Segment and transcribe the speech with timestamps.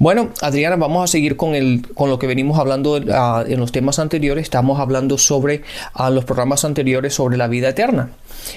[0.00, 3.70] Bueno, Adriana, vamos a seguir con, el, con lo que venimos hablando ah, en los
[3.70, 4.44] temas anteriores.
[4.44, 5.60] Estamos hablando sobre
[5.92, 8.08] ah, los programas anteriores sobre la vida eterna.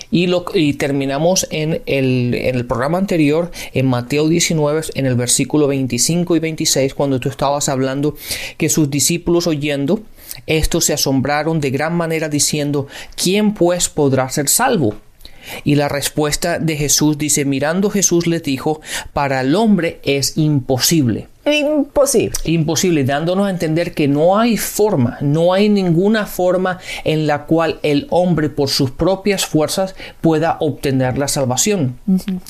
[0.10, 5.16] Y, lo, y terminamos en el, en el, programa anterior, en Mateo 19, en el
[5.16, 8.16] versículo 25 y 26, cuando tú estabas hablando
[8.58, 10.00] que sus discípulos oyendo
[10.48, 12.88] esto se asombraron de gran manera diciendo,
[13.22, 14.96] ¿quién pues podrá ser salvo?
[15.66, 18.80] Y la respuesta de Jesús dice, mirando Jesús les dijo,
[19.12, 22.38] para el hombre es imposible Imposible.
[22.46, 27.80] Imposible, dándonos a entender que no hay forma, no hay ninguna forma en la cual
[27.84, 32.00] el hombre por sus propias fuerzas pueda obtener la salvación.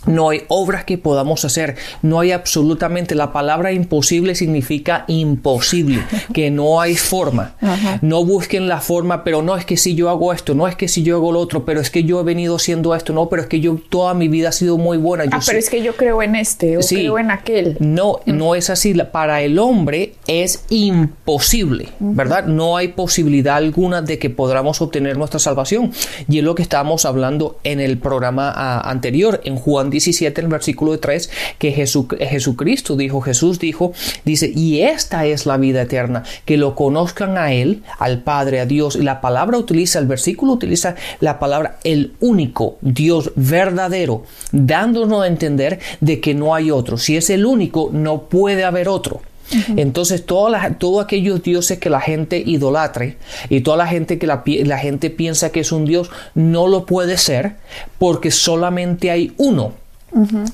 [0.05, 6.51] No hay obras que podamos hacer, no hay absolutamente, la palabra imposible significa imposible, que
[6.51, 7.55] no hay forma.
[8.01, 10.87] No busquen la forma, pero no es que si yo hago esto, no es que
[10.87, 13.41] si yo hago lo otro, pero es que yo he venido siendo esto, no, pero
[13.41, 15.23] es que yo toda mi vida ha sido muy buena.
[15.31, 17.77] ah, pero es que yo creo en este o creo en aquel.
[17.79, 22.45] No, no es así para el hombre es imposible, ¿verdad?
[22.45, 25.91] No hay posibilidad alguna de que podamos obtener nuestra salvación.
[26.27, 30.45] Y es lo que estábamos hablando en el programa ah, anterior, en Juan 17, en
[30.45, 33.93] el versículo 3, que Jesucristo dijo, Jesús dijo,
[34.25, 38.65] dice, y esta es la vida eterna, que lo conozcan a Él, al Padre, a
[38.65, 38.97] Dios.
[38.97, 45.27] Y la palabra utiliza, el versículo utiliza la palabra el único Dios verdadero, dándonos a
[45.27, 46.97] entender de que no hay otro.
[46.97, 49.21] Si es el único, no puede haber haber otro.
[49.75, 53.17] Entonces, todos aquellos dioses que la gente idolatre
[53.49, 56.85] y toda la gente que la, la gente piensa que es un dios, no lo
[56.85, 57.57] puede ser
[57.99, 59.82] porque solamente hay uno.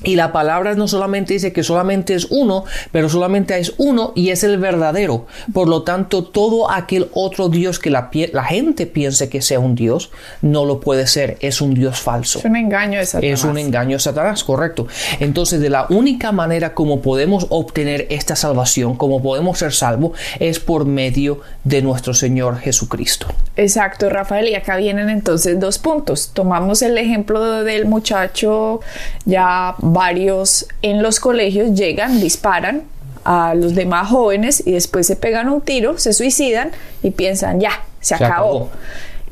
[0.02, 4.30] Y la palabra no solamente dice que solamente es uno, pero solamente es uno y
[4.30, 5.26] es el verdadero.
[5.52, 9.74] Por lo tanto, todo aquel otro Dios que la, la gente piense que sea un
[9.74, 10.10] Dios,
[10.42, 11.36] no lo puede ser.
[11.40, 12.38] Es un Dios falso.
[12.38, 13.38] Es un engaño de Satanás.
[13.38, 14.86] Es un engaño de Satanás, correcto.
[15.18, 20.58] Entonces, de la única manera como podemos obtener esta salvación, como podemos ser salvos, es
[20.60, 23.26] por medio de nuestro Señor Jesucristo.
[23.56, 24.48] Exacto, Rafael.
[24.48, 26.30] Y acá vienen entonces dos puntos.
[26.32, 28.80] Tomamos el ejemplo del muchacho
[29.24, 32.84] ya varios en los colegios llegan, disparan
[33.24, 36.70] a los demás jóvenes y después se pegan un tiro, se suicidan
[37.02, 38.70] y piensan, ya, se, acabó.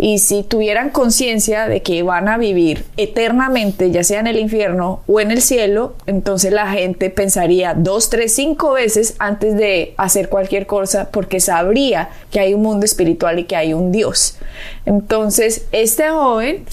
[0.01, 5.01] Y si tuvieran conciencia de que van a vivir eternamente, ya sea en el infierno
[5.09, 10.29] o en el cielo, entonces la gente pensaría dos, tres, cinco veces antes de hacer
[10.29, 14.39] cualquier cosa porque sabría que hay un mundo espiritual y que hay un Dios.
[14.87, 16.65] Entonces, este joven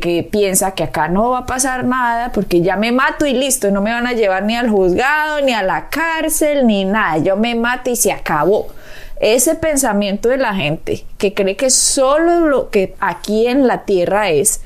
[0.00, 3.70] que piensa que acá no va a pasar nada porque ya me mato y listo,
[3.72, 7.36] no me van a llevar ni al juzgado, ni a la cárcel, ni nada, yo
[7.36, 8.68] me mato y se acabó
[9.20, 14.30] ese pensamiento de la gente que cree que solo lo que aquí en la tierra
[14.30, 14.60] es,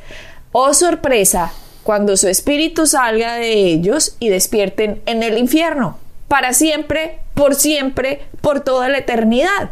[0.53, 1.53] oh sorpresa,
[1.83, 5.99] cuando su espíritu salga de ellos y despierten en el infierno,
[6.29, 9.71] para siempre, por siempre, por toda la eternidad.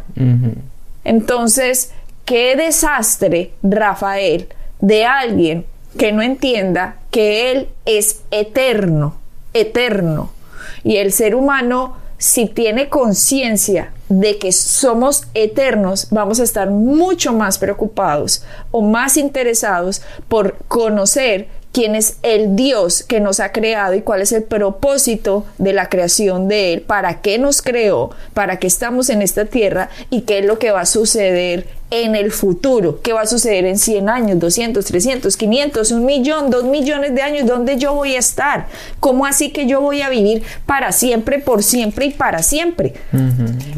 [1.03, 1.91] Entonces,
[2.25, 4.47] qué desastre, Rafael,
[4.79, 5.65] de alguien
[5.97, 9.15] que no entienda que Él es eterno,
[9.53, 10.31] eterno.
[10.83, 17.33] Y el ser humano, si tiene conciencia de que somos eternos, vamos a estar mucho
[17.33, 23.95] más preocupados o más interesados por conocer quién es el Dios que nos ha creado
[23.95, 28.59] y cuál es el propósito de la creación de Él, para qué nos creó, para
[28.59, 32.31] qué estamos en esta tierra y qué es lo que va a suceder en el
[32.31, 37.13] futuro, qué va a suceder en 100 años, 200, 300, 500, un millón, dos millones
[37.13, 38.67] de años, dónde yo voy a estar,
[39.01, 42.93] cómo así que yo voy a vivir para siempre, por siempre y para siempre.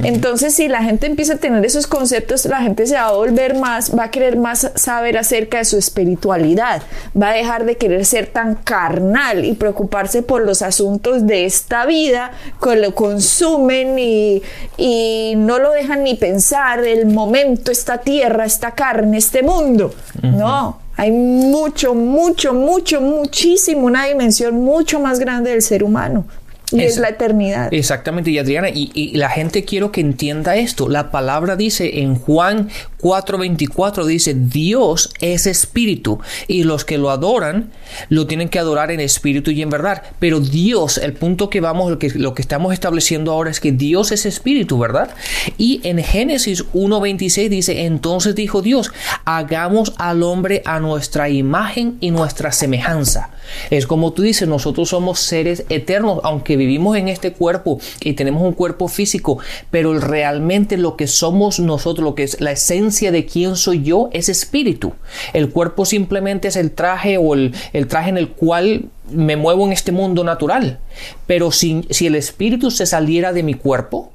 [0.03, 3.55] Entonces, si la gente empieza a tener esos conceptos, la gente se va a volver
[3.55, 6.83] más, va a querer más saber acerca de su espiritualidad,
[7.19, 11.87] va a dejar de querer ser tan carnal y preocuparse por los asuntos de esta
[11.87, 14.43] vida, que lo consumen y,
[14.77, 19.93] y no lo dejan ni pensar, el momento está tierra, esta carne, este mundo.
[20.21, 26.25] No, hay mucho, mucho, mucho, muchísimo, una dimensión mucho más grande del ser humano.
[26.71, 27.73] Y es, la eternidad.
[27.73, 30.89] Exactamente, y Adriana, y, la gente quiero que entienda esto.
[30.89, 32.69] La palabra dice en Juan
[32.99, 37.71] 4:24, dice, Dios es espíritu, y los que lo adoran
[38.09, 40.03] lo tienen que adorar en espíritu y en verdad.
[40.19, 43.71] Pero Dios, el punto que vamos, lo que, lo que estamos estableciendo ahora es que
[43.71, 45.11] Dios es espíritu, ¿verdad?
[45.57, 48.91] Y en Génesis 1:26 dice, entonces dijo Dios,
[49.25, 53.29] hagamos al hombre a nuestra imagen y nuestra semejanza.
[53.69, 58.41] Es como tú dices, nosotros somos seres eternos, aunque vivimos en este cuerpo y tenemos
[58.41, 59.39] un cuerpo físico,
[59.71, 64.09] pero realmente lo que somos nosotros, lo que es la esencia de quién soy yo,
[64.13, 64.93] es espíritu.
[65.33, 67.53] El cuerpo simplemente es el traje o el,
[67.87, 70.79] traje en el cual me muevo en este mundo natural.
[71.27, 74.11] Pero si, si el espíritu se saliera de mi cuerpo,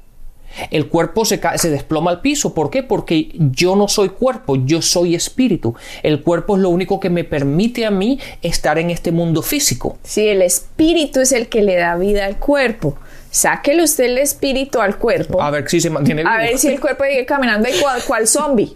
[0.71, 2.53] el cuerpo se, se, desploma al piso.
[2.53, 2.83] ¿Por qué?
[2.83, 5.75] Porque yo no soy cuerpo, yo soy espíritu.
[6.03, 9.97] El cuerpo es lo único que me permite a mí estar en este mundo físico.
[10.03, 12.97] Sí, el espíritu es el que le da vida al cuerpo.
[13.31, 15.41] Sáquele usted el espíritu al cuerpo.
[15.41, 16.33] A ver si se mantiene vivo.
[16.33, 18.75] A ver si el cuerpo sigue caminando igual cual zombie,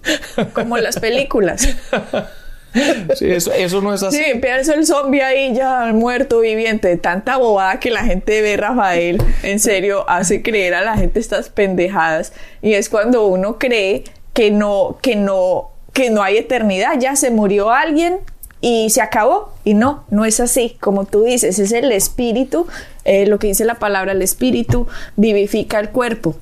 [0.54, 1.68] como en las películas.
[3.16, 4.18] Sí, eso, no es así.
[4.18, 6.98] Sí, pienso el zombie ahí ya muerto, viviente.
[6.98, 11.50] Tanta bobada que la gente ve, Rafael, en serio, hace creer a la gente estas
[11.50, 12.34] pendejadas.
[12.62, 14.04] Y es cuando uno cree
[14.34, 17.00] que no, que no, que no hay eternidad.
[17.00, 18.20] Ya se murió alguien
[18.62, 19.54] y se acabó.
[19.64, 20.78] Y no, no es así.
[20.80, 22.68] Como tú dices, es el espíritu,
[23.06, 26.36] eh, lo que dice la palabra, el espíritu vivifica el cuerpo.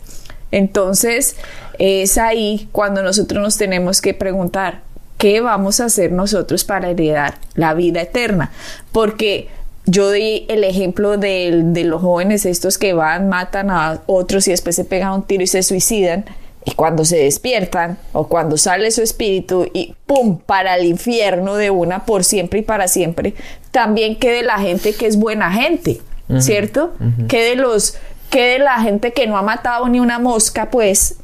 [0.51, 1.35] Entonces,
[1.79, 4.83] es ahí cuando nosotros nos tenemos que preguntar,
[5.21, 8.51] ¿qué vamos a hacer nosotros para heredar la vida eterna?
[8.91, 9.49] Porque
[9.85, 14.75] yo di el ejemplo de, los jóvenes estos que van, matan a otros y después
[14.75, 16.25] se pegan un tiro y se suicidan.
[16.65, 20.39] Y cuando se despiertan o cuando sale su espíritu y ¡pum!
[20.39, 23.35] para el infierno de una por siempre y para siempre,
[23.69, 26.01] también quede la gente que es buena gente,
[26.39, 26.93] ¿cierto?
[27.27, 27.95] Quede los,
[28.31, 31.17] quede la gente que no ha matado ni una mosca, pues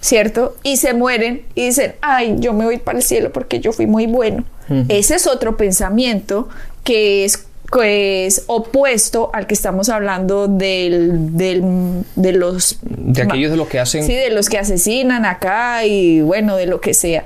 [0.00, 0.56] ¿cierto?
[0.62, 3.86] Y se mueren y dicen, ay, yo me voy para el cielo porque yo fui
[3.86, 4.44] muy bueno.
[4.88, 6.48] Ese es otro pensamiento
[6.84, 7.44] que es,
[7.82, 12.78] es opuesto al que estamos hablando del, de los...
[12.82, 14.04] De aquellos de los que hacen...
[14.04, 17.24] Sí, de los que asesinan acá y bueno, de lo que sea.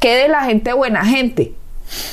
[0.00, 1.52] ¿Qué de la gente buena gente?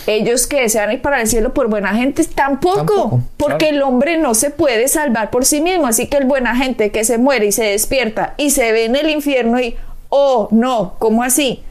[0.08, 4.34] ellos que desean ir para el cielo por buena gente tampoco, porque el hombre no
[4.36, 7.52] se puede salvar por sí mismo, así que el buena gente que se muere y
[7.52, 9.76] se despierta y se ve en el infierno y
[10.10, 11.64] oh, no, ¿cómo así?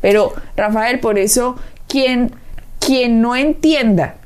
[0.00, 1.56] Pero Rafael, por eso
[1.88, 2.32] quien,
[2.78, 4.16] quien no entienda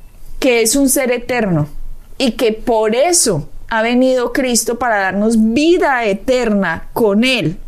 [0.40, 1.68] que es un ser eterno
[2.16, 7.58] y que por eso ha venido Cristo para darnos vida eterna con Él,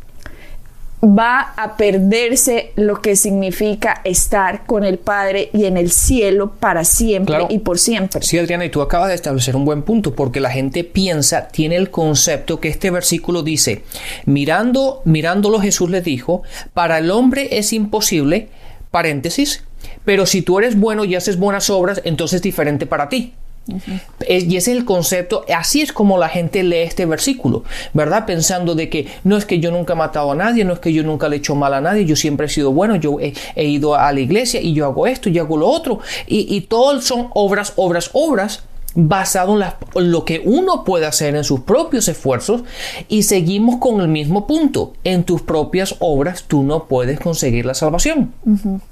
[1.02, 6.84] va a perderse lo que significa estar con el Padre y en el cielo para
[6.84, 8.22] siempre y por siempre.
[8.22, 11.76] Sí, Adriana, y tú acabas de establecer un buen punto, porque la gente piensa, tiene
[11.76, 13.82] el concepto que este versículo dice,
[14.26, 16.42] mirando, mirándolo Jesús le dijo,
[16.74, 18.48] para el hombre es imposible,
[18.90, 19.64] paréntesis,
[20.04, 23.34] pero si tú eres bueno y haces buenas obras, entonces es diferente para ti.
[23.66, 27.62] Y ese es el concepto, así es como la gente lee este versículo,
[27.94, 28.26] ¿verdad?
[28.26, 30.92] Pensando de que no es que yo nunca he matado a nadie, no es que
[30.92, 33.64] yo nunca le he hecho mal a nadie, yo siempre he sido bueno, yo he,
[33.64, 36.00] ido a la iglesia y yo hago esto y hago lo otro.
[36.26, 38.64] Y, y todo son obras, obras, obras
[38.94, 42.62] basado en, en, lo que uno puede hacer en sus propios esfuerzos
[43.08, 44.94] y seguimos con el mismo punto.
[45.04, 48.32] En tus propias obras tú no puedes conseguir la salvación.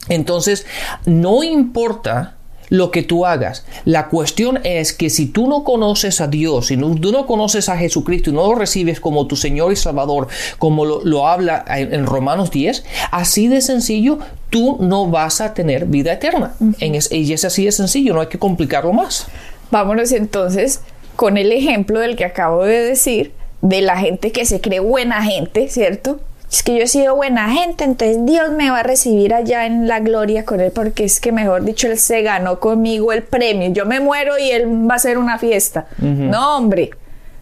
[0.09, 0.67] Entonces,
[1.05, 2.38] no importa
[2.69, 3.65] lo que tú hagas.
[3.85, 7.77] La cuestión es que si tú no conoces a Dios, si tú no conoces a
[7.77, 10.29] Jesucristo y no lo recibes como tu Señor y Salvador,
[10.59, 14.19] como lo, habla en, Romanos 10, así de sencillo,
[14.51, 16.55] tú no vas a tener vida eterna.
[16.81, 19.27] y es así de sencillo, no hay que complicarlo más.
[19.71, 20.81] Vámonos entonces
[21.17, 25.23] con el ejemplo del que acabo de decir, de la gente que se cree buena
[25.25, 26.21] gente, ¿cierto?
[26.51, 29.87] Es que yo he sido buena gente, entonces Dios me va a recibir allá en
[29.87, 33.71] la gloria con él, porque es que, mejor dicho, él se ganó conmigo el premio.
[33.71, 35.89] Yo me muero y él va a hacer una fiesta.
[35.99, 36.91] No, hombre,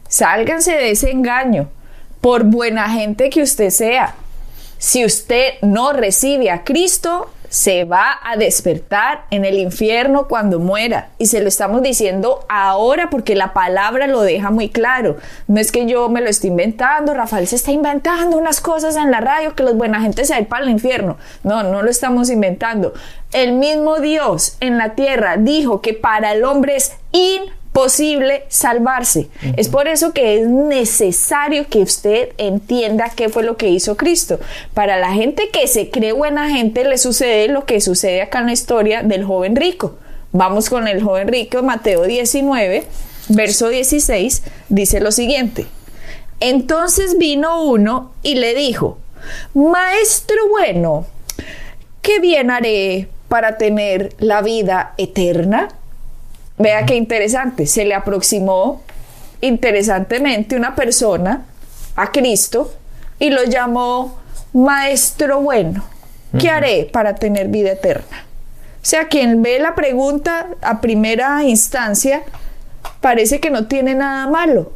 [0.08, 1.68] sálganse de ese engaño,
[2.20, 4.16] por buena gente que usted sea.
[4.78, 11.08] Si usted no recibe a Cristo, se va a despertar en el infierno cuando muera.
[11.18, 15.16] Y se lo estamos diciendo ahora porque la palabra lo deja muy claro.
[15.46, 19.10] No es que yo me lo esté inventando, Rafael se está inventando unas cosas en
[19.10, 21.16] la radio que los buena gente se va para el infierno.
[21.42, 22.94] No, no lo estamos inventando.
[23.32, 26.92] El mismo Dios en la tierra dijo que para el hombre es
[27.76, 29.28] posible salvarse.
[29.58, 34.40] Es por eso que es necesario que usted entienda qué fue lo que hizo Cristo.
[34.72, 38.46] Para la gente que se cree buena gente le sucede lo que sucede acá en
[38.46, 39.96] la historia del joven rico.
[40.32, 42.84] Vamos con el joven rico, Mateo 19.
[43.28, 45.66] verso 16, dice lo siguiente.
[46.40, 48.96] Entonces vino uno y le dijo,
[49.52, 51.04] Maestro bueno,
[52.00, 55.68] ¿qué bien haré para tener la vida eterna?
[56.58, 58.82] Vea qué interesante, se le aproximó
[59.40, 61.44] interesantemente una persona
[61.96, 62.72] a Cristo
[63.18, 64.18] y lo llamó
[64.52, 65.84] Maestro bueno.
[66.38, 68.24] ¿Qué haré para tener vida eterna?
[68.86, 72.22] O sea, quien ve la pregunta a primera instancia
[73.00, 74.72] parece que no tiene nada malo,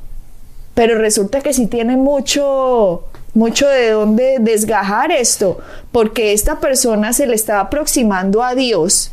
[0.75, 5.59] pero resulta que sí tiene mucho, mucho de dónde desgajar esto,
[5.93, 9.13] porque esta persona se le está aproximando a Dios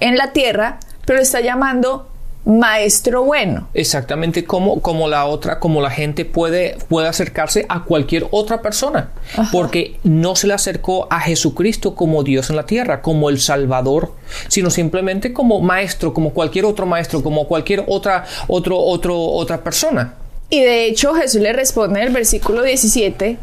[0.00, 2.08] en la tierra, pero está llamando
[2.44, 3.68] maestro bueno.
[3.72, 9.10] Exactamente como, como la otra, como la gente puede, puede acercarse a cualquier otra persona.
[9.52, 14.14] Porque no se le acercó a Jesucristo como Dios en la tierra, como el Salvador,
[14.48, 20.14] sino simplemente como maestro, como cualquier otro maestro, como cualquier otra, otro, otro, otra persona.
[20.50, 23.38] Y de hecho Jesús le responde en el versículo 17,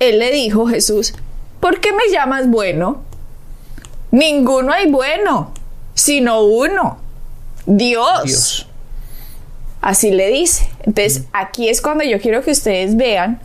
[0.00, 1.14] Él le dijo, Jesús,
[1.60, 3.02] ¿por qué me llamas bueno?
[4.10, 5.54] Ninguno hay bueno,
[5.94, 6.98] sino uno
[7.66, 8.68] Dios.
[9.80, 10.68] Así le dice.
[10.80, 13.40] Entonces, aquí es cuando yo quiero que ustedes vean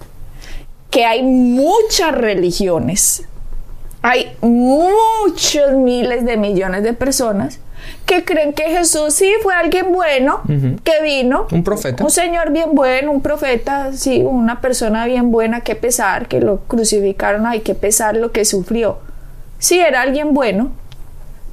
[0.91, 3.23] que hay muchas religiones,
[4.01, 7.59] hay muchos miles de millones de personas
[8.05, 10.41] que creen que Jesús sí fue alguien bueno,
[10.83, 11.47] que vino.
[11.51, 12.03] Un profeta.
[12.03, 16.59] Un señor bien bueno, un profeta, sí, una persona bien buena, que pesar, que lo
[16.61, 18.99] crucificaron, hay que pesar lo que sufrió.
[19.59, 20.71] Sí, era alguien bueno,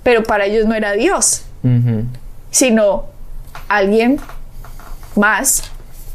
[0.04, 1.42] pero para ellos no era Dios
[2.50, 3.06] sino
[3.68, 4.20] alguien
[5.16, 5.64] más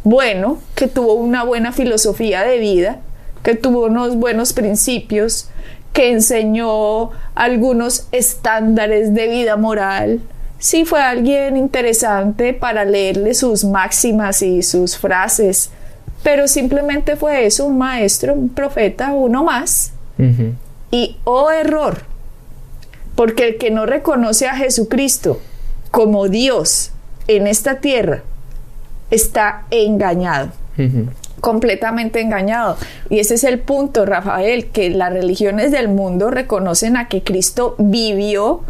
[0.03, 3.00] bueno, que tuvo una buena filosofía de vida,
[3.43, 5.50] que tuvo unos buenos principios,
[5.91, 10.22] que enseñó algunos estándares de vida moral.
[10.60, 15.72] Sí fue alguien interesante para leerle sus máximas y sus frases,
[16.24, 19.91] pero simplemente fue eso, un maestro, un profeta, uno más.
[20.91, 22.03] Y oh error,
[23.19, 25.41] porque el que no reconoce a Jesucristo
[25.91, 26.93] como Dios
[27.27, 28.23] en esta tierra
[29.11, 30.53] está engañado
[31.39, 32.77] completamente engañado.
[33.09, 37.75] Y ese es el punto, Rafael, que las religiones del mundo reconocen a que Cristo
[37.77, 38.61] vivió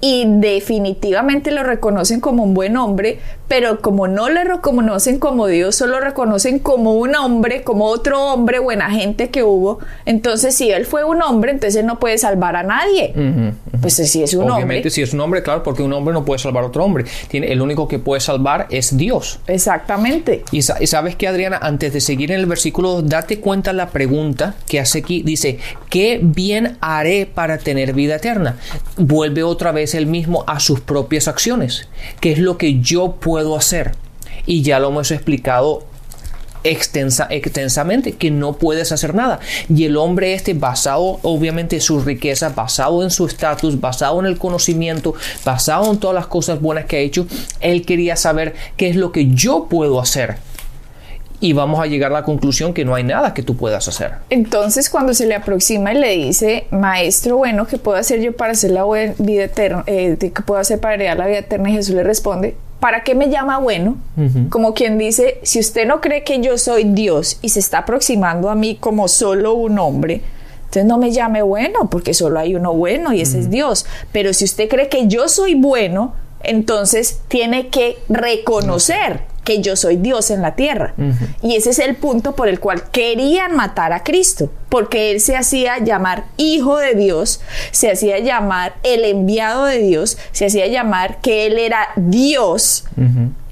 [0.00, 5.74] y definitivamente lo reconocen como un buen hombre, pero como no le reconocen como Dios,
[5.74, 9.80] solo reconocen como un hombre, como otro hombre, buena gente que hubo.
[10.04, 13.14] Entonces, si él fue un hombre, entonces él no puede salvar a nadie.
[13.80, 14.54] Pues si es un hombre.
[14.56, 17.06] Obviamente, si es un hombre, claro, porque un hombre no puede salvar a otro hombre.
[17.28, 19.40] Tiene, el único que puede salvar es Dios.
[19.46, 20.44] Exactamente.
[20.52, 24.78] Y, sabes que, Adriana, antes de seguir en el versículo, date cuenta la pregunta que
[24.78, 25.22] hace aquí.
[25.22, 28.56] Dice, ¿qué bien haré para tener vida eterna?
[28.98, 31.88] Vuelve otra vez el mismo a sus propias acciones.
[32.20, 33.92] ¿Qué es lo que yo puedo hacer?
[34.46, 35.84] Y ya lo hemos explicado
[36.64, 39.40] extensa, extensamente, que no puedes hacer nada.
[39.68, 44.26] Y el hombre este, basado obviamente en su riqueza, basado en su estatus, basado en
[44.26, 45.14] el conocimiento,
[45.44, 47.26] basado en todas las cosas buenas que ha hecho,
[47.60, 50.36] él quería saber qué es lo que yo puedo hacer
[51.40, 54.14] y vamos a llegar a la conclusión que no hay nada que tú puedas hacer.
[54.30, 58.52] Entonces, cuando se le aproxima y le dice, maestro, bueno, ¿qué puedo hacer yo para
[58.52, 58.84] hacer la
[59.18, 59.84] vida eterna?
[59.86, 61.70] Eh, ¿Qué puedo hacer para heredar la vida eterna?
[61.70, 63.96] Y Jesús le responde, ¿para qué me llama bueno?
[64.50, 68.50] Como quien dice, si usted no cree que yo soy Dios y se está aproximando
[68.50, 70.22] a mí como solo un hombre,
[70.58, 73.86] entonces no me llame bueno, porque solo hay uno bueno y ese es Dios.
[74.12, 79.96] Pero si usted cree que yo soy bueno, entonces tiene que reconocer que yo soy
[79.96, 80.92] Dios en la tierra.
[81.42, 85.38] Y ese es el punto por el cual querían matar a Cristo, porque él se
[85.38, 87.40] hacía llamar hijo de Dios,
[87.70, 92.84] se hacía llamar el enviado de Dios, se hacía llamar que él era Dios.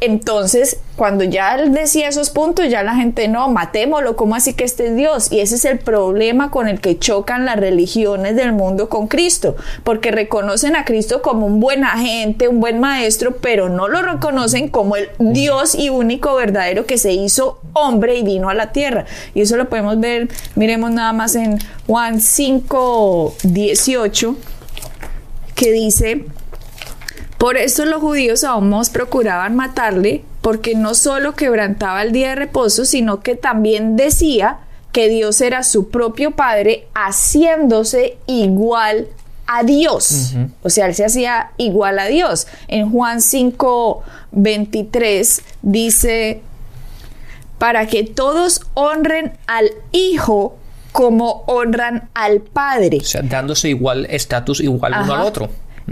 [0.00, 4.64] Entonces, cuando ya él decía esos puntos, ya la gente no, matémoslo, ¿cómo así que
[4.64, 5.32] este es Dios?
[5.32, 9.56] Y ese es el problema con el que chocan las religiones del mundo con Cristo,
[9.84, 14.68] porque reconocen a Cristo como un buen agente, un buen maestro, pero no lo reconocen
[14.68, 19.06] como el Dios y único verdadero que se hizo hombre y vino a la tierra.
[19.34, 24.36] Y eso lo podemos ver, miremos nada más en Juan 5, 18,
[25.54, 26.26] que dice
[27.38, 32.34] por esto los judíos aún más procuraban matarle, porque no solo quebrantaba el día de
[32.36, 34.58] reposo, sino que también decía
[34.92, 39.08] que Dios era su propio Padre, haciéndose igual
[39.46, 40.34] a Dios.
[40.62, 42.46] O sea, él se hacía igual a Dios.
[42.68, 44.02] En Juan 5,
[44.32, 46.40] 23 dice,
[47.58, 50.56] para que todos honren al Hijo
[50.92, 52.98] como honran al Padre.
[53.02, 55.50] O sea, dándose igual estatus, igual uno al otro.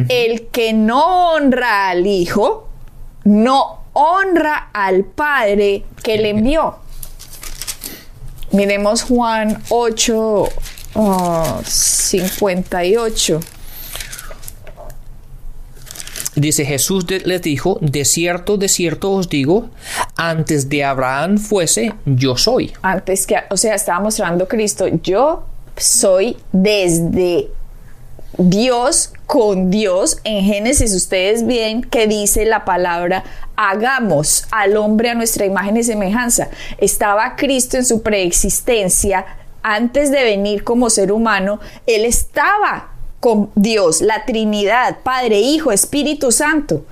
[0.09, 2.69] El que no honra al Hijo,
[3.25, 6.77] no honra al Padre que le envió.
[8.51, 10.49] Miremos Juan 8,
[11.65, 13.41] 58.
[16.37, 19.71] Dice Jesús les dijo, de cierto, de cierto os digo,
[20.17, 22.73] antes de Abraham fuese, yo soy.
[22.83, 25.45] Antes que, o sea, estaba mostrando Cristo, yo
[25.77, 27.51] soy desde
[28.39, 30.19] Dios con Dios.
[30.25, 33.25] En Génesis ustedes ven que dice la palabra
[33.57, 36.49] hagamos al hombre a nuestra imagen y semejanza.
[36.79, 39.25] Estaba Cristo en su preexistencia
[39.63, 41.61] antes de venir como ser humano.
[41.87, 46.85] Él estaba con Dios, la Trinidad, Padre, Hijo, Espíritu Santo.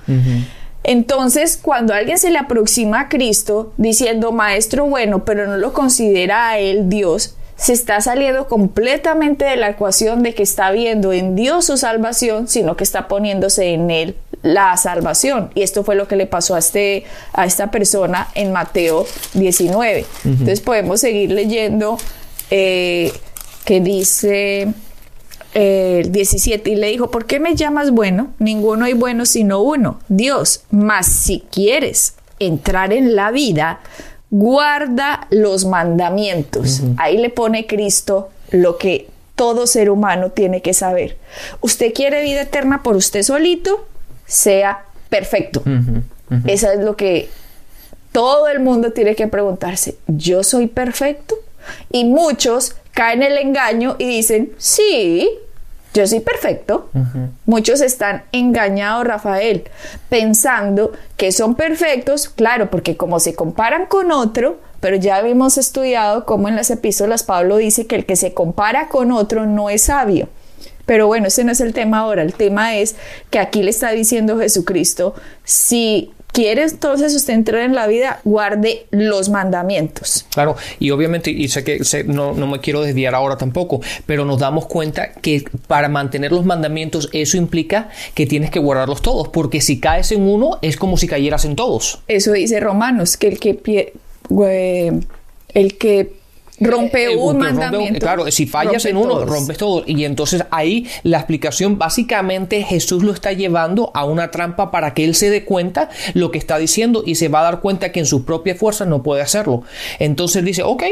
[0.83, 6.49] Entonces, cuando alguien se le aproxima a Cristo diciendo, Maestro bueno, pero no lo considera
[6.49, 11.35] a Él Dios, se está saliendo completamente de la ecuación de que está viendo en
[11.35, 15.49] Dios su salvación, sino que está poniéndose en Él la salvación.
[15.55, 20.05] Y esto fue lo que le pasó a, este, a esta persona en Mateo 19.
[20.25, 21.97] Entonces podemos seguir leyendo
[22.51, 23.11] eh,
[23.65, 24.73] que dice
[25.53, 28.33] el 17 y le dijo, ¿por qué me llamas bueno?
[28.39, 30.63] Ninguno hay bueno sino uno, Dios.
[30.71, 33.79] Mas si quieres entrar en la vida,
[34.33, 36.81] guarda los mandamientos.
[36.97, 41.17] Ahí le pone Cristo lo que todo ser humano tiene que saber.
[41.61, 43.85] Usted quiere vida eterna por usted solito,
[44.25, 45.61] sea perfecto.
[46.47, 47.29] Eso es lo que
[48.11, 49.97] todo el mundo tiene que preguntarse.
[50.07, 51.35] ¿Yo soy perfecto?
[51.91, 55.29] Y muchos caen en el engaño y dicen, sí,
[55.93, 56.89] yo soy perfecto.
[57.45, 59.63] Muchos están engañados, Rafael,
[60.09, 66.25] pensando que son perfectos, claro, porque como se comparan con otro, pero ya hemos estudiado
[66.25, 69.83] cómo en las epístolas Pablo dice que el que se compara con otro no es
[69.83, 70.27] sabio.
[70.85, 72.23] Pero bueno, ese no es el tema ahora.
[72.23, 72.95] El tema es
[73.29, 78.87] que aquí le está diciendo Jesucristo, si quieres entonces usted entrar en la vida, guarde
[78.91, 80.25] los mandamientos.
[80.33, 84.39] Claro, y obviamente, y sé que no, no, me quiero desviar ahora tampoco, pero nos
[84.39, 89.61] damos cuenta que para mantener los mandamientos eso implica que tienes que guardarlos todos, porque
[89.61, 91.99] si caes en uno es como si cayeras en todos.
[92.07, 93.93] Eso dice Romanos, que el que,
[95.53, 96.22] el que
[96.59, 97.99] rompe eh, un mandamiento.
[97.99, 99.83] claro, si fallas en uno, rompes todo.
[99.85, 105.03] Y entonces ahí la explicación, básicamente Jesús lo está llevando a una trampa para que
[105.03, 107.99] él se dé cuenta lo que está diciendo y se va a dar cuenta que
[107.99, 109.63] en sus propias fuerzas no puede hacerlo.
[109.99, 110.83] Entonces dice, ok,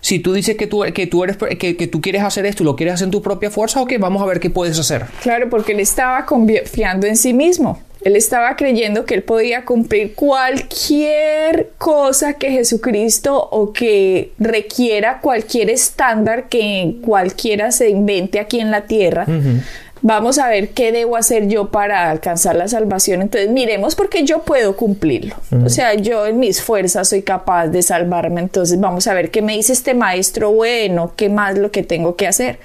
[0.00, 2.66] si tú dices que tú, que tú, eres, que, que tú quieres hacer esto y
[2.66, 5.06] lo quieres hacer en tu propia fuerza, ok, vamos a ver qué puedes hacer.
[5.22, 7.80] Claro, porque él estaba confiando en sí mismo.
[8.02, 15.68] Él estaba creyendo que él podía cumplir cualquier cosa que Jesucristo o que requiera cualquier
[15.68, 19.26] estándar que cualquiera se invente aquí en la tierra.
[20.02, 23.20] Vamos a ver qué debo hacer yo para alcanzar la salvación.
[23.20, 25.36] Entonces miremos porque yo puedo cumplirlo.
[25.62, 28.40] O sea, yo en mis fuerzas soy capaz de salvarme.
[28.40, 32.16] Entonces vamos a ver qué me dice este maestro bueno, qué más lo que tengo
[32.16, 32.58] que hacer.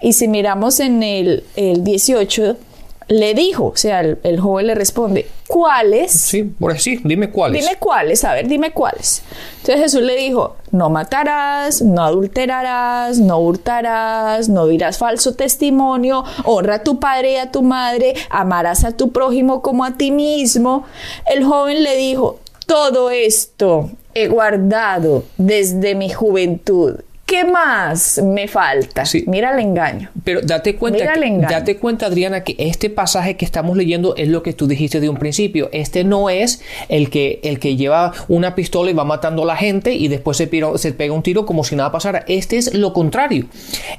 [0.00, 2.56] Y si miramos en el, el 18
[3.10, 6.12] le dijo, o sea, el, joven le responde, ¿cuáles?
[6.12, 7.60] Sí, por así, dime cuáles.
[7.60, 9.22] Dime cuáles, a ver, dime cuáles.
[9.56, 16.76] Entonces Jesús le dijo, no matarás, no adulterarás, no hurtarás, no dirás falso testimonio, honra
[16.76, 20.84] a tu padre y a tu madre, amarás a tu prójimo como a ti mismo.
[21.26, 29.04] El joven le dijo, todo esto he guardado desde mi juventud ¿Qué más me falta?
[29.28, 30.10] Mira el engaño.
[30.24, 31.14] Pero date cuenta,
[31.48, 35.08] date cuenta, Adriana, que este pasaje que estamos leyendo es lo que tú dijiste de
[35.08, 35.68] un principio.
[35.72, 39.54] Este no es el que, el que lleva una pistola y va matando a la
[39.54, 42.24] gente y después se, se pega un tiro como si nada pasara.
[42.26, 43.46] Este es lo contrario.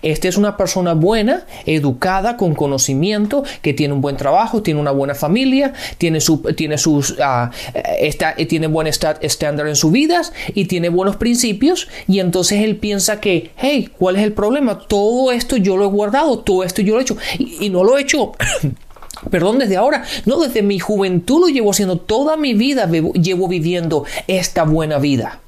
[0.02, 4.91] Este es una persona buena, educada, con conocimiento, que tiene un buen trabajo, tiene una
[4.91, 7.50] buena familia, tiene, su, tiene sus, uh,
[7.98, 10.22] está, tiene buen estándar en su vida
[10.54, 14.80] y tiene buenos principios y entonces él piensa que, hey, ¿cuál es el problema?
[14.80, 17.84] Todo esto yo lo he guardado, todo esto yo lo he hecho y, y no
[17.84, 18.34] lo he hecho.
[19.30, 24.04] Perdón, desde ahora, no, desde mi juventud lo llevo haciendo, toda mi vida llevo viviendo
[24.28, 25.40] esta buena vida.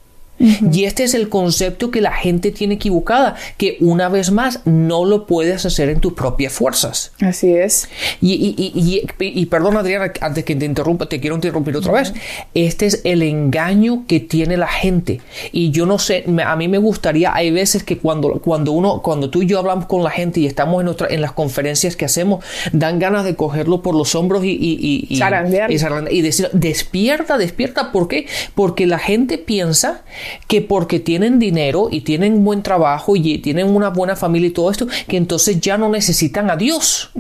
[0.72, 5.06] Y este es el concepto que la gente tiene equivocada, que una vez más no
[5.06, 7.12] lo puedes hacer en tus propias fuerzas.
[7.22, 7.88] Así es.
[8.22, 12.14] Y, y, y, perdón Adriana, antes que te interrumpa, te quiero interrumpir otra vez.
[12.54, 15.22] Este es el engaño que tiene la gente.
[15.52, 19.30] Y yo no sé, a mí me gustaría, hay veces que cuando, cuando uno, cuando
[19.30, 22.06] tú y yo hablamos con la gente y estamos en, nuestra, en las conferencias que
[22.06, 27.38] hacemos, dan ganas de cogerlo por los hombros y, y, y, y, y decir, despierta,
[27.38, 27.92] despierta.
[27.92, 28.28] ¿Por qué?
[28.56, 30.04] Porque la gente piensa
[30.48, 34.72] que porque tienen dinero y tienen buen trabajo y tienen una buena familia y todo
[34.72, 37.12] esto, que entonces ya no necesitan a Dios.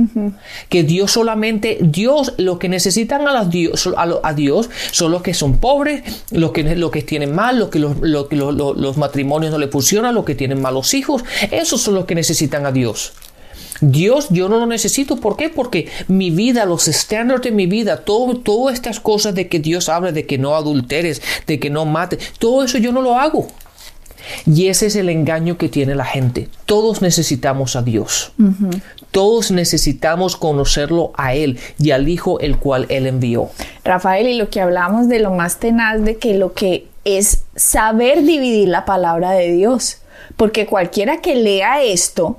[0.70, 5.34] Que Dios solamente, Dios, lo que necesitan a, las Dios, a, Dios son los que
[5.34, 9.68] son pobres, los que, los que tienen mal, los que los, los matrimonios no le
[9.68, 11.24] funcionan, los que tienen malos hijos.
[11.52, 13.14] Esos son los que necesitan a Dios.
[13.92, 15.18] Dios yo no lo necesito.
[15.18, 15.50] ¿Por qué?
[15.50, 19.90] Porque mi vida, los estándares de mi vida, todo, todas estas cosas de que Dios
[19.90, 23.48] habla, de que no adulteres, de que no mates, todo eso yo no lo hago.
[24.46, 26.48] Y ese es el engaño que tiene la gente.
[26.66, 28.32] Todos necesitamos a Dios.
[29.12, 33.50] Todos necesitamos conocerlo a Él y al Hijo el cual Él envió.
[33.84, 38.24] Rafael, y lo que hablamos de lo más tenaz de que lo que es saber
[38.24, 39.98] dividir la palabra de Dios.
[40.38, 42.38] Porque cualquiera que lea esto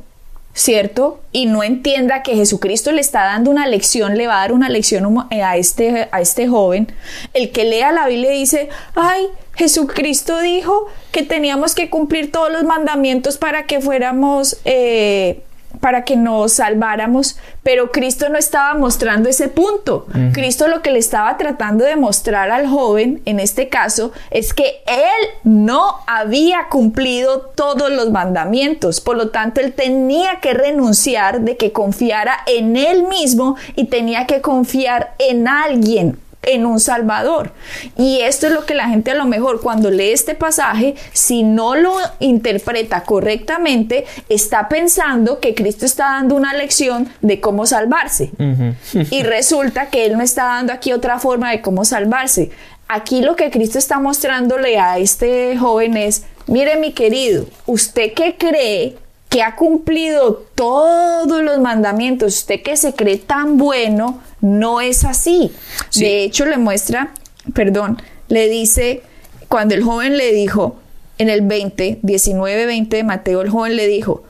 [0.54, 1.20] ¿cierto?
[1.32, 4.68] Y no entienda que Jesucristo le está dando una lección, le va a dar una
[4.68, 6.92] lección eh, a este, a este joven,
[7.34, 12.62] el que lea la Biblia dice, ay, Jesucristo dijo que teníamos que cumplir todos los
[12.62, 15.42] mandamientos para que fuéramos eh,
[15.84, 20.06] para que nos salváramos, pero Cristo no estaba mostrando ese punto.
[20.32, 24.82] Cristo lo que le estaba tratando de mostrar al joven, en este caso, es que
[24.86, 31.58] él no había cumplido todos los mandamientos, por lo tanto, él tenía que renunciar de
[31.58, 36.16] que confiara en él mismo y tenía que confiar en alguien
[36.46, 37.52] en un Salvador.
[37.96, 41.42] Y esto es lo que la gente a lo mejor cuando lee este pasaje, si
[41.42, 48.30] no lo interpreta correctamente, está pensando que Cristo está dando una lección de cómo salvarse.
[49.10, 52.50] y resulta que Él no está dando aquí otra forma de cómo salvarse.
[52.88, 58.36] Aquí lo que Cristo está mostrándole a este joven es, mire mi querido, usted que
[58.36, 58.96] cree
[59.34, 65.50] que ha cumplido todos los mandamientos, usted que se cree tan bueno, no es así.
[65.96, 67.12] De hecho, le muestra,
[67.52, 69.02] perdón, le dice,
[69.48, 70.76] cuando el joven le dijo,
[71.18, 74.22] en el 20, 19, 20 de Mateo, el joven le dijo,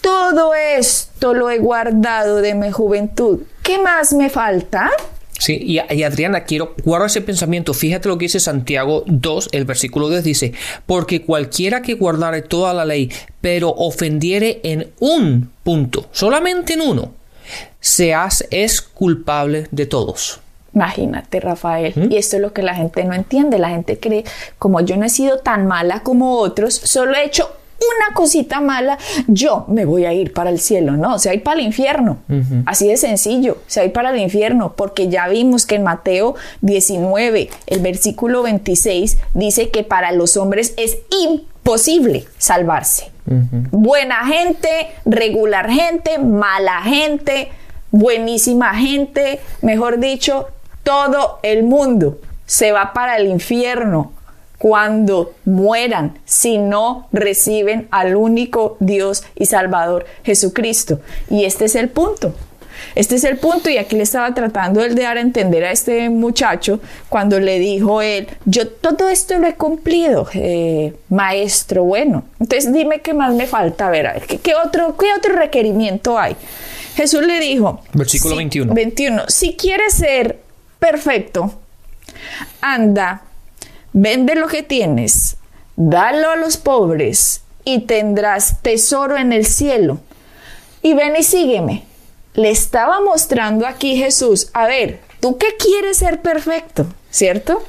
[0.00, 3.40] todo esto lo he guardado de mi juventud.
[3.62, 4.90] ¿Qué más me falta?
[5.38, 7.72] Sí, y, Adriana, quiero guardar ese pensamiento.
[7.72, 10.52] Fíjate lo que dice Santiago 2, el versículo 10 dice,
[10.84, 17.12] porque cualquiera que guardare toda la ley, pero ofendiere en un punto, solamente en uno,
[17.80, 20.40] seas es culpable de todos.
[20.74, 21.92] Imagínate, Rafael.
[21.96, 22.12] ¿Mm?
[22.12, 23.58] Y esto es lo que la gente no entiende.
[23.58, 24.24] La gente cree,
[24.58, 28.98] como yo no he sido tan mala como otros, solo he hecho una cosita mala,
[29.26, 31.14] yo me voy a ir para el cielo, ¿no?
[31.14, 32.18] O sea, ir para el infierno.
[32.66, 36.34] Así de sencillo, o sea, ir para el infierno, porque ya vimos que en Mateo
[36.60, 43.10] 19, el versículo 26, dice que para los hombres es imposible salvarse.
[43.70, 47.50] Buena gente, regular gente, mala gente,
[47.90, 50.48] buenísima gente, mejor dicho,
[50.82, 54.12] todo el mundo se va para el infierno
[54.58, 61.00] cuando mueran si no reciben al único Dios y Salvador Jesucristo.
[61.30, 62.34] Y este es el punto.
[62.94, 66.08] Este es el punto y aquí le estaba tratando de dar a entender a este
[66.10, 72.72] muchacho cuando le dijo él, yo todo esto lo he cumplido, eh, maestro, bueno, entonces
[72.72, 76.36] dime qué más me falta, a ver, ¿qué, otro, ¿qué otro requerimiento hay?
[76.94, 78.74] Jesús le dijo, versículo 21.
[78.74, 80.40] 21, si quieres ser
[80.78, 81.52] perfecto,
[82.60, 83.22] anda,
[83.92, 85.36] vende lo que tienes,
[85.76, 89.98] dalo a los pobres y tendrás tesoro en el cielo.
[90.82, 91.84] Y ven y sígueme.
[92.34, 96.86] Le estaba mostrando aquí Jesús, a ver, ¿tú qué quieres ser perfecto?
[97.10, 97.62] ¿Cierto?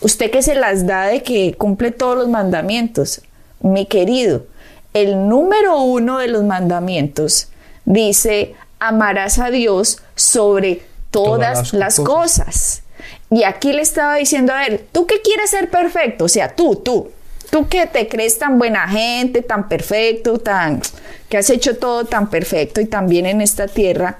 [0.00, 3.22] Usted que se las da de que cumple todos los mandamientos.
[3.60, 4.46] Mi querido,
[4.94, 7.48] el número uno de los mandamientos
[7.84, 12.81] dice, amarás a Dios sobre todas, las, cosas.
[13.30, 16.24] Y aquí le estaba diciendo, a ver, ¿tú qué quieres ser perfecto?
[16.24, 17.10] O sea, tú, tú,
[17.50, 20.80] tú que te crees tan buena gente, tan perfecto, tan
[21.28, 24.18] que has hecho todo tan perfecto y tan bien en esta tierra,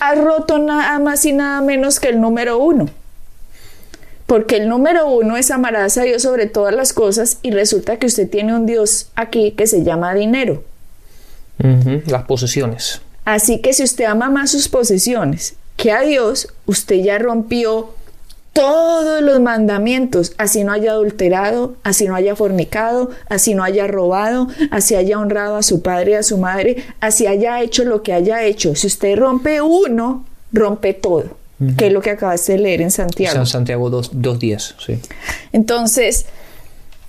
[0.00, 2.88] has roto nada más y nada menos que el número uno.
[4.26, 8.06] Porque el número uno es amarás a Dios sobre todas las cosas y resulta que
[8.06, 10.64] usted tiene un Dios aquí que se llama dinero.
[12.06, 13.00] Las posesiones.
[13.24, 17.94] Así que si usted ama más sus posesiones que a Dios, usted ya rompió
[18.52, 24.48] todos los mandamientos, así no haya adulterado, así no haya fornicado, así no haya robado,
[24.70, 28.12] así haya honrado a su padre y a su madre, así haya hecho lo que
[28.12, 28.74] haya hecho.
[28.74, 31.36] Si usted rompe uno, rompe todo,
[31.78, 33.38] que es lo que acabaste de leer en Santiago.
[33.38, 34.98] En Santiago dos, dos días, sí.
[35.52, 36.26] Entonces,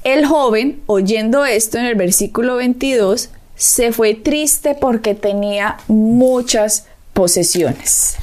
[0.04, 8.16] el joven, oyendo esto en el versículo 22, se fue triste porque tenía muchas posesiones.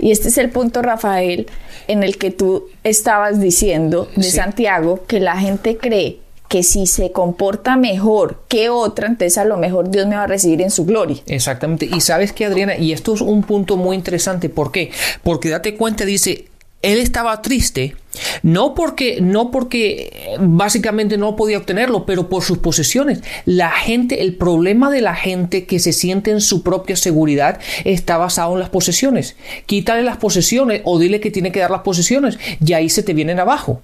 [0.00, 1.46] Y este es el punto, Rafael,
[1.88, 7.12] en el que tú estabas diciendo de Santiago, que la gente cree que si se
[7.12, 10.84] comporta mejor que otra, entonces a lo mejor Dios me va a recibir en su
[10.84, 11.18] gloria.
[11.26, 11.86] Exactamente.
[11.86, 14.90] Y sabes que Adriana, y esto es un punto muy interesante, ¿por qué?
[15.22, 16.46] Porque date cuenta, dice,
[16.82, 17.94] él estaba triste,
[18.42, 23.22] no porque, no porque básicamente no podía obtenerlo, pero por sus posesiones.
[23.44, 28.16] La gente, el problema de la gente que se siente en su propia seguridad está
[28.16, 29.36] basado en las posesiones.
[29.66, 33.14] Quítale las posesiones o dile que tiene que dar las posesiones y ahí se te
[33.14, 33.82] vienen abajo.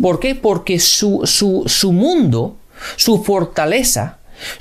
[0.00, 0.34] ¿Por qué?
[0.34, 2.56] Porque su, su, su mundo,
[2.96, 4.18] su fortaleza,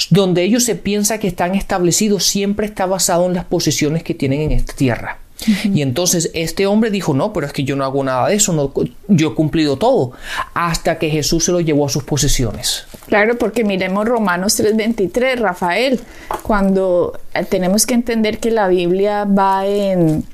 [0.09, 4.41] donde ellos se piensa que están establecidos, siempre está basado en las posesiones que tienen
[4.41, 5.19] en esta tierra.
[5.63, 8.53] Y entonces este hombre dijo, no, pero es que yo no hago nada de eso,
[8.53, 8.73] no,
[9.07, 10.13] yo he cumplido todo,
[10.53, 12.85] hasta que Jesús se lo llevó a sus posesiones.
[13.07, 15.99] Claro, porque miremos Romanos 3:23, Rafael,
[16.41, 20.25] cuando eh, tenemos que entender que la Biblia va en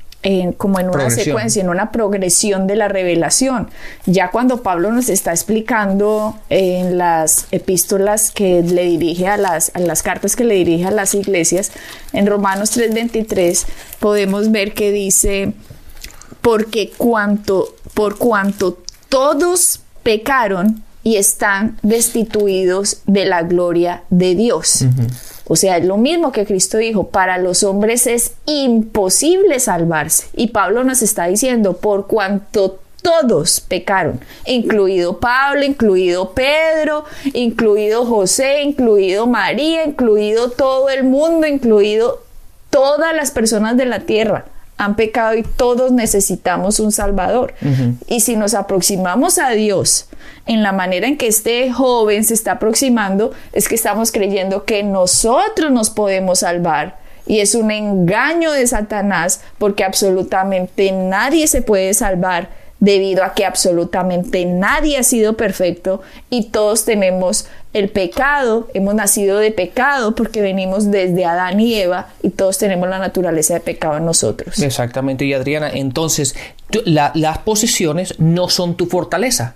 [0.56, 3.68] como en una secuencia, en una progresión de la revelación.
[4.06, 9.80] Ya cuando Pablo nos está explicando en las epístolas que le dirige a las, a
[9.80, 11.72] las cartas que le dirige a las iglesias,
[12.12, 13.66] en Romanos 3:23
[14.00, 15.52] podemos ver que dice,
[16.40, 24.84] porque cuanto, por cuanto todos pecaron y están destituidos de la gloria de Dios.
[25.46, 30.28] O sea, es lo mismo que Cristo dijo, para los hombres es imposible salvarse.
[30.34, 37.04] Y Pablo nos está diciendo, por cuanto todos pecaron, incluido Pablo, incluido Pedro,
[37.34, 42.22] incluido José, incluido María, incluido todo el mundo, incluido
[42.70, 47.54] todas las personas de la tierra han pecado y todos necesitamos un Salvador.
[48.08, 50.08] Y si nos aproximamos a Dios
[50.46, 54.82] en la manera en que este joven se está aproximando, es que estamos creyendo que
[54.82, 56.98] nosotros nos podemos salvar.
[57.26, 63.44] Y es un engaño de Satanás porque absolutamente nadie se puede salvar debido a que
[63.44, 70.40] absolutamente nadie ha sido perfecto y todos tenemos el pecado, hemos nacido de pecado porque
[70.40, 74.60] venimos desde Adán y Eva y todos tenemos la naturaleza de pecado en nosotros.
[74.60, 76.36] Exactamente, y Adriana, entonces
[76.84, 79.54] las posiciones no son tu fortaleza.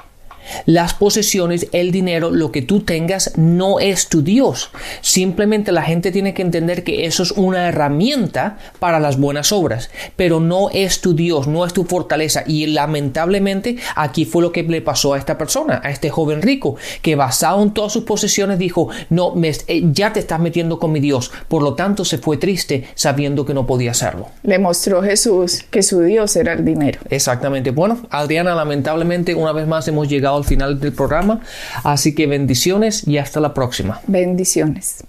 [0.67, 4.71] Las posesiones, el dinero, lo que tú tengas no es tu Dios.
[5.01, 9.91] Simplemente la gente tiene que entender que eso es una herramienta para las buenas obras,
[10.17, 12.45] pero no es tu Dios, no es tu fortaleza.
[12.47, 16.77] Y lamentablemente aquí fue lo que le pasó a esta persona, a este joven rico,
[17.03, 20.93] que basado en todas sus posesiones dijo, no, me, eh, ya te estás metiendo con
[20.93, 21.31] mi Dios.
[21.49, 24.29] Por lo tanto se fue triste sabiendo que no podía hacerlo.
[24.43, 27.01] Le mostró Jesús que su Dios era el dinero.
[27.11, 27.71] Exactamente.
[27.71, 31.41] Bueno, Adriana, lamentablemente una vez más hemos llegado al final del programa.
[31.85, 34.01] Así que bendiciones y hasta la próxima.
[34.07, 35.05] Bendiciones.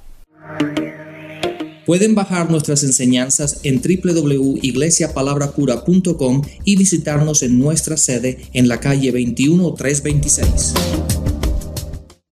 [1.86, 11.38] Pueden bajar nuestras enseñanzas en www.iglesiapalabracura.com y visitarnos en nuestra sede en la calle 21326.